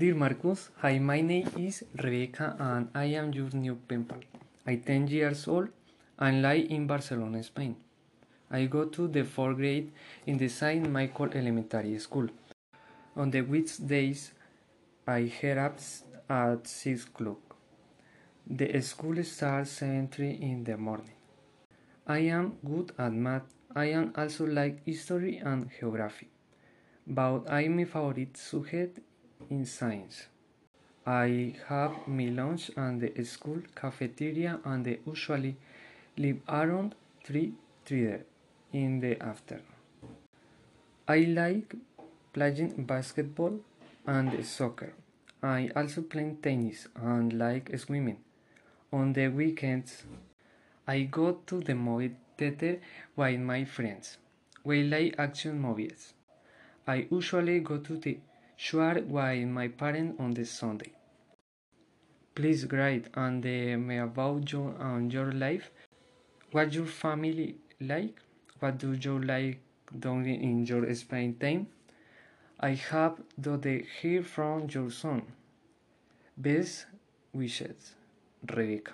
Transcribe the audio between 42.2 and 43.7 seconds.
playing basketball